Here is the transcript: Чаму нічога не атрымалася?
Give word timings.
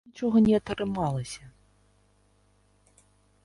Чаму 0.03 0.09
нічога 0.19 0.37
не 0.45 0.53
атрымалася? 0.59 1.47